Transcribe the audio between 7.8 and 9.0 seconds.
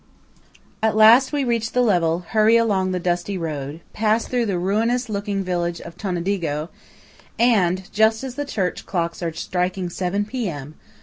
just as the church